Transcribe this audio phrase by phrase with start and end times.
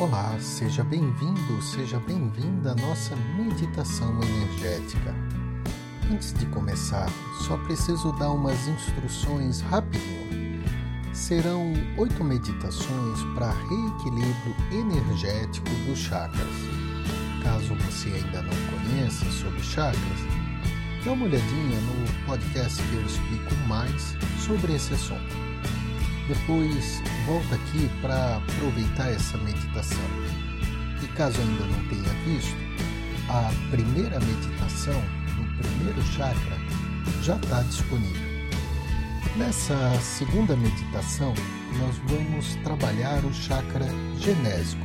[0.00, 5.14] Olá, seja bem-vindo, seja bem-vinda à nossa meditação energética.
[6.10, 7.06] Antes de começar,
[7.46, 10.64] só preciso dar umas instruções rapidinho.
[11.12, 16.48] Serão oito meditações para reequilíbrio energético dos chakras.
[17.44, 20.20] Caso você ainda não conheça sobre chakras,
[21.04, 25.50] dê uma olhadinha no podcast que eu explico mais sobre esse assunto.
[26.28, 30.04] Depois volta aqui para aproveitar essa meditação.
[31.02, 32.56] E caso ainda não tenha visto,
[33.28, 35.00] a primeira meditação
[35.36, 36.58] do primeiro chakra
[37.22, 38.30] já está disponível.
[39.36, 41.32] Nessa segunda meditação,
[41.78, 43.86] nós vamos trabalhar o chakra
[44.18, 44.84] genésico.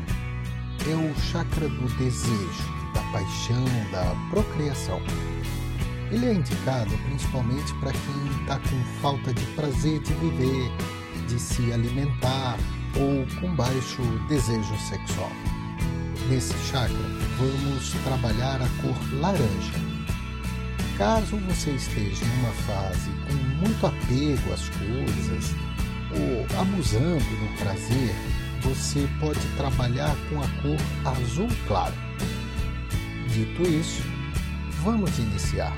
[0.88, 2.64] É o chakra do desejo,
[2.94, 5.02] da paixão, da procriação.
[6.12, 10.72] Ele é indicado principalmente para quem está com falta de prazer de viver,
[11.28, 12.58] de se alimentar
[12.96, 15.32] ou com baixo desejo sexual.
[16.30, 16.96] Nesse chakra,
[17.38, 19.74] vamos trabalhar a cor laranja.
[20.98, 25.54] Caso você esteja em uma fase com muito apego às coisas
[26.12, 28.16] ou abusando do prazer,
[28.62, 31.94] você pode trabalhar com a cor azul claro.
[33.28, 34.02] Dito isso,
[34.84, 35.76] vamos iniciar.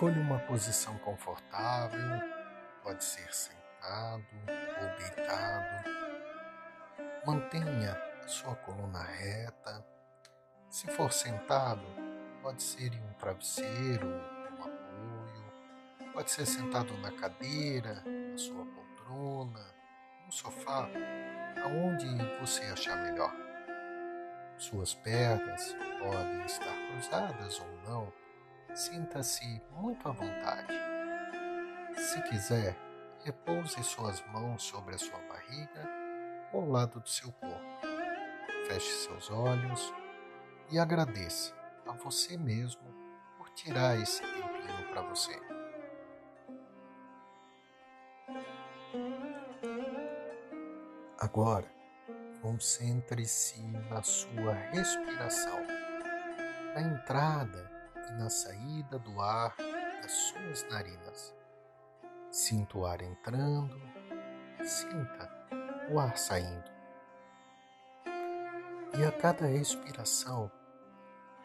[0.00, 2.22] Escolha uma posição confortável,
[2.82, 5.90] pode ser sentado ou deitado.
[7.26, 7.92] Mantenha
[8.24, 9.84] a sua coluna reta.
[10.70, 11.84] Se for sentado,
[12.40, 19.66] pode ser em um travesseiro, um apoio, pode ser sentado na cadeira, na sua poltrona,
[20.24, 20.88] no sofá,
[21.62, 22.06] aonde
[22.40, 23.34] você achar melhor.
[24.56, 28.29] Suas pernas podem estar cruzadas ou não
[28.74, 30.72] Sinta-se muito à vontade.
[31.96, 32.76] Se quiser,
[33.24, 35.88] repouse suas mãos sobre a sua barriga
[36.52, 37.86] ou ao lado do seu corpo.
[38.68, 39.92] Feche seus olhos
[40.70, 41.52] e agradeça
[41.86, 42.82] a você mesmo
[43.36, 45.36] por tirar esse tempinho para você.
[51.18, 51.70] Agora,
[52.40, 53.60] concentre-se
[53.90, 55.60] na sua respiração,
[56.74, 57.79] na entrada
[58.10, 59.54] e na saída do ar
[60.02, 61.34] das suas narinas.
[62.30, 63.80] Sinta o ar entrando,
[64.62, 65.30] sinta
[65.90, 66.70] o ar saindo.
[68.98, 70.50] E a cada respiração,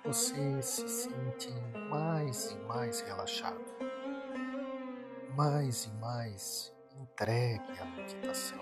[0.03, 1.51] você se sente
[1.89, 3.65] mais e mais relaxado,
[5.35, 8.59] mais e mais entregue à meditação.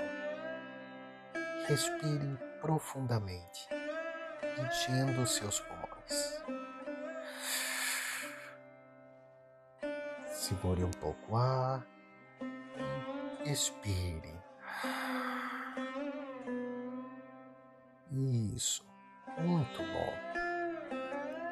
[1.68, 3.68] Respire profundamente,
[4.60, 6.63] enchendo seus pulmões.
[10.44, 11.88] Segure um pouco o ar.
[13.46, 14.38] Expire.
[18.54, 18.86] Isso,
[19.38, 20.14] muito bom.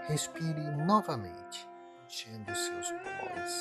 [0.10, 1.66] Respire novamente,
[2.04, 3.54] enchendo seus pulmões.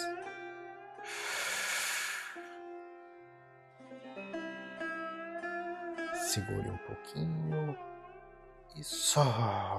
[6.24, 7.78] Segure um pouquinho
[8.74, 9.78] e solte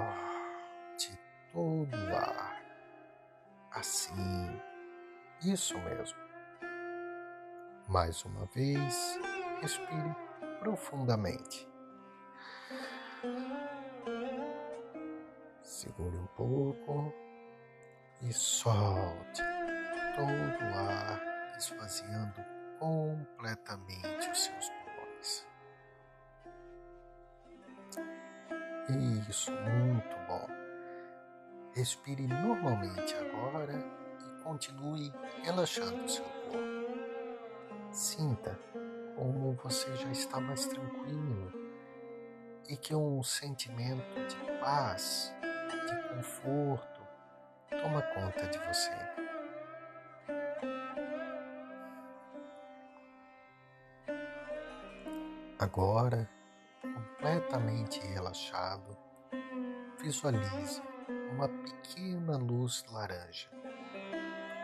[1.51, 2.63] todo o ar.
[3.73, 4.70] Assim
[5.43, 6.19] isso mesmo.
[7.87, 9.19] Mais uma vez,
[9.59, 10.15] respire
[10.59, 11.67] profundamente.
[15.61, 17.13] Segure um pouco
[18.21, 19.41] e solte
[20.15, 21.21] todo o ar,
[21.57, 22.45] esvaziando
[22.79, 25.47] completamente os seus pulmões.
[29.27, 30.47] Isso, muito bom.
[31.73, 34.00] Respire normalmente agora
[34.43, 35.11] continue
[35.43, 36.61] relaxando seu corpo.
[37.91, 38.59] Sinta
[39.15, 41.51] como você já está mais tranquilo
[42.69, 45.33] e que um sentimento de paz,
[45.69, 47.01] de conforto,
[47.69, 48.91] toma conta de você.
[55.59, 56.27] Agora,
[56.81, 58.97] completamente relaxado,
[59.99, 60.81] visualize
[61.31, 63.60] uma pequena luz laranja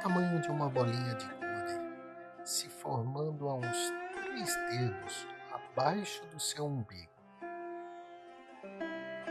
[0.08, 6.66] tamanho de uma bolinha de gude, se formando a uns três dedos abaixo do seu
[6.66, 7.12] umbigo.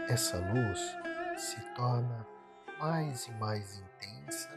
[0.06, 0.78] Essa luz
[1.38, 2.26] se torna
[2.78, 4.50] mais e mais intensa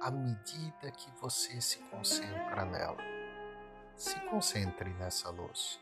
[0.00, 2.96] à medida que você se concentra nela.
[3.96, 5.78] Se concentre nessa luz.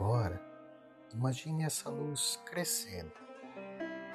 [0.00, 0.40] Agora,
[1.12, 3.12] Imagine essa luz crescendo,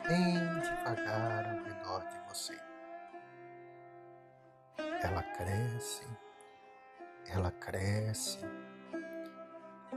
[0.07, 2.57] bem devagar ao redor de você.
[5.03, 6.07] Ela cresce,
[7.27, 8.39] ela cresce,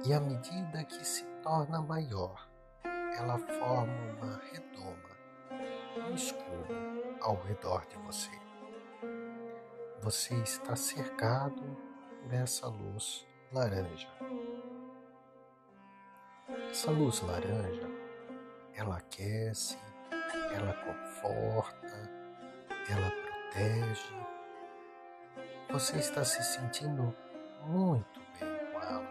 [0.04, 2.50] e à medida que se torna maior,
[3.16, 5.16] ela forma uma redoma,
[6.10, 6.74] um escudo
[7.20, 8.30] ao redor de você.
[10.02, 11.62] Você está cercado
[12.22, 14.17] por essa luz laranja.
[16.70, 17.88] Essa luz laranja,
[18.74, 19.78] ela aquece,
[20.54, 22.10] ela conforta,
[22.88, 24.14] ela protege.
[25.70, 27.14] Você está se sentindo
[27.66, 29.08] muito bem com ela.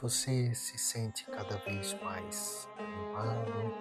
[0.00, 3.74] Você se sente cada vez mais animado,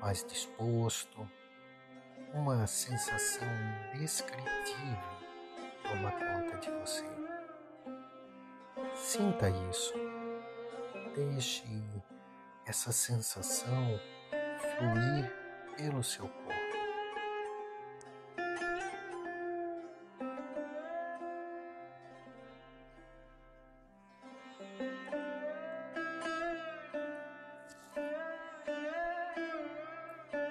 [0.00, 1.28] mais disposto,
[2.32, 3.48] uma sensação
[3.94, 5.20] indescritível
[5.90, 7.04] toma conta de você.
[8.94, 9.94] Sinta isso.
[11.14, 11.64] Deixe
[12.66, 14.00] essa sensação
[14.60, 15.32] fluir
[15.76, 16.50] pelo seu corpo.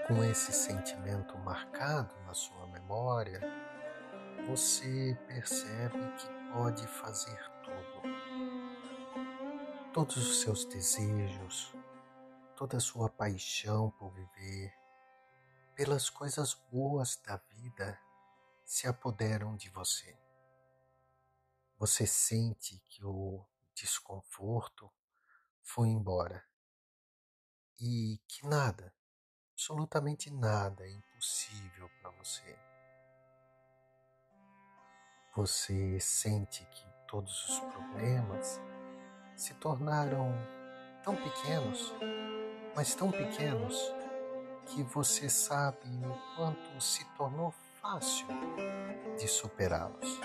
[0.07, 3.39] Com esse sentimento marcado na sua memória,
[4.47, 7.58] você percebe que pode fazer.
[9.91, 11.73] Todos os seus desejos,
[12.55, 14.71] toda a sua paixão por viver,
[15.75, 17.99] pelas coisas boas da vida
[18.63, 20.15] se apoderam de você.
[21.79, 23.43] Você sente que o
[23.73, 24.91] desconforto
[25.63, 26.45] foi embora
[27.79, 28.93] e que nada,
[29.53, 32.59] absolutamente nada é impossível para você.
[35.35, 38.61] Você sente que todos os problemas
[39.39, 40.33] se tornaram
[41.01, 41.93] tão pequenos,
[42.75, 43.93] mas tão pequenos,
[44.65, 47.51] que você sabe o quanto se tornou
[47.81, 48.27] fácil
[49.17, 50.19] de superá-los.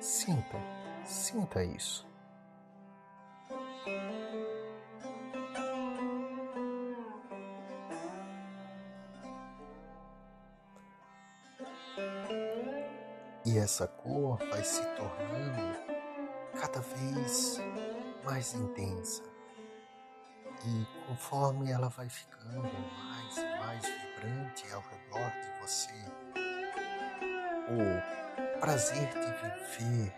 [0.00, 0.56] Sinta,
[1.04, 2.08] sinta isso.
[13.44, 15.99] E essa cor vai se tornando
[16.60, 17.58] cada vez
[18.22, 19.22] mais intensa.
[20.62, 25.94] E conforme ela vai ficando mais e mais vibrante ao redor de você,
[27.70, 30.14] o prazer de viver,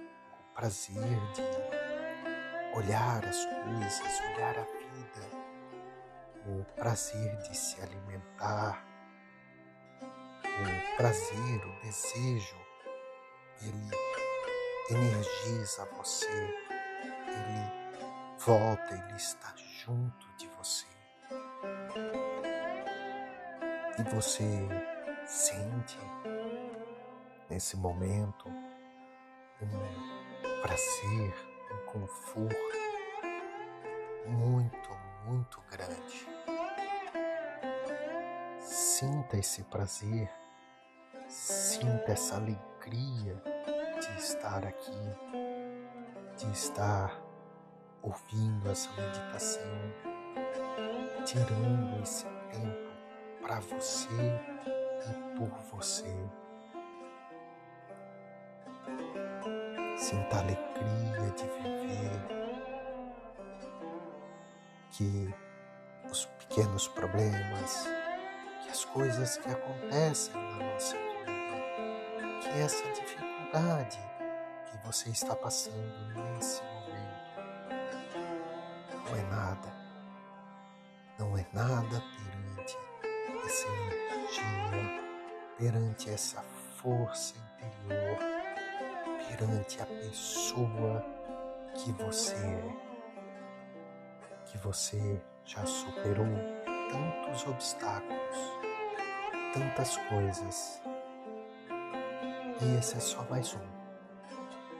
[0.00, 5.30] o prazer de olhar as coisas, olhar a vida,
[6.44, 8.84] o prazer de se alimentar,
[10.42, 12.56] o prazer, o desejo,
[13.60, 14.11] ele
[14.90, 16.28] energiza você,
[17.28, 17.72] ele
[18.38, 20.86] volta, ele está junto de você.
[23.98, 24.68] E você
[25.26, 25.98] sente
[27.48, 28.48] nesse momento
[29.60, 31.34] um prazer,
[31.70, 32.56] um conforto
[34.26, 34.90] muito,
[35.26, 36.28] muito grande.
[38.60, 40.30] Sinta esse prazer
[41.32, 43.42] Sinta essa alegria
[44.22, 44.92] estar aqui,
[46.36, 47.20] de estar
[48.02, 49.72] ouvindo essa meditação,
[51.24, 52.92] tirando esse tempo
[53.42, 54.40] para você
[55.08, 56.14] e por você.
[59.96, 62.12] Sinta a alegria de viver,
[64.92, 65.34] que
[66.08, 67.88] os pequenos problemas,
[68.62, 74.11] que as coisas que acontecem na nossa vida, que essa dificuldade
[74.72, 77.12] que você está passando nesse momento.
[79.04, 79.72] Não é nada,
[81.18, 82.78] não é nada perante
[83.44, 85.02] essa energia,
[85.58, 86.42] perante essa
[86.76, 88.18] força interior,
[89.28, 91.04] perante a pessoa
[91.74, 92.92] que você é,
[94.46, 96.26] que você já superou
[96.66, 98.36] tantos obstáculos,
[99.52, 100.82] tantas coisas.
[102.60, 103.81] E esse é só mais um,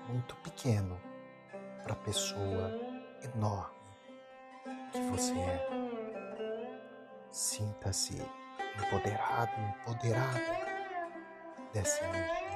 [0.09, 1.01] muito pequeno
[1.83, 2.71] para a pessoa
[3.35, 3.83] enorme
[4.93, 5.69] que você é.
[7.31, 8.23] Sinta-se
[8.79, 10.41] empoderado, empoderada
[11.73, 12.53] dessa energia.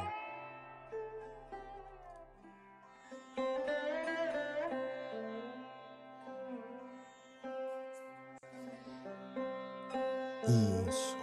[10.89, 11.17] Isso,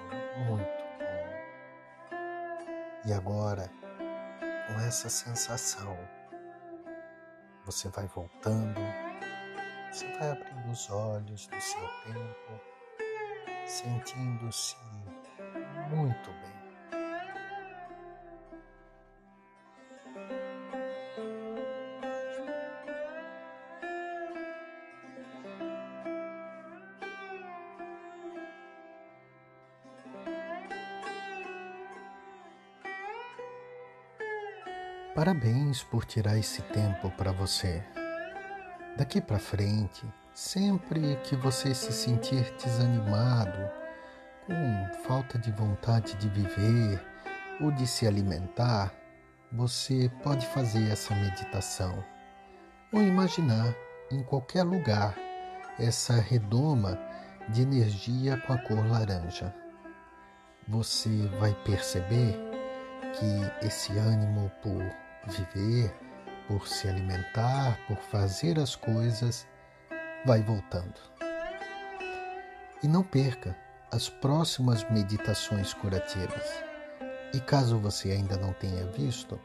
[0.48, 1.24] muito bom.
[3.06, 3.70] E agora,
[4.74, 5.98] com essa sensação,
[7.66, 8.80] você vai voltando
[9.92, 12.62] Você vai abrindo os olhos no seu tempo,
[13.68, 14.76] sentindo-se
[15.90, 16.63] muito bem.
[35.16, 37.84] Parabéns por tirar esse tempo para você.
[38.98, 40.04] Daqui para frente,
[40.34, 43.70] sempre que você se sentir desanimado,
[44.48, 47.00] com falta de vontade de viver
[47.62, 48.92] ou de se alimentar,
[49.52, 52.04] você pode fazer essa meditação
[52.92, 53.72] ou imaginar
[54.12, 55.16] em qualquer lugar
[55.78, 57.00] essa redoma
[57.50, 59.54] de energia com a cor laranja.
[60.68, 62.36] Você vai perceber
[63.14, 65.94] que esse ânimo por viver,
[66.48, 69.48] por se alimentar, por fazer as coisas,
[70.26, 71.00] vai voltando.
[72.82, 73.56] E não perca
[73.92, 76.64] as próximas meditações curativas.
[77.34, 79.40] E caso você ainda não tenha visto,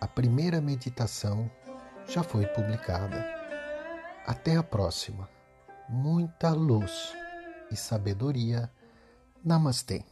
[0.00, 1.50] a primeira meditação
[2.06, 3.24] já foi publicada.
[4.26, 5.28] Até a próxima.
[5.88, 7.12] Muita luz
[7.70, 8.70] e sabedoria.
[9.44, 10.04] Namastê.